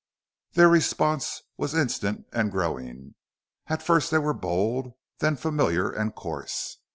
[0.53, 3.13] Their response was instant and growing.
[3.67, 6.79] At first they were bold, then familiar and coarse.